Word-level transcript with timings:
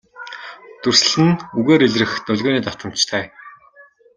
Дүрслэл 0.81 1.27
нь 1.31 1.43
үгээр 1.57 1.81
илрэх 1.87 2.11
долгионы 2.27 2.61
давтамжтай. 2.63 3.25